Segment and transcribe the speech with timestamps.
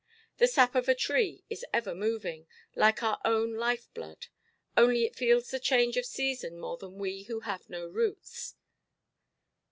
[0.37, 4.29] The sap of a tree is ever moving, like our own life–blood;
[4.75, 8.55] only it feels the change of season more than we who have no roots.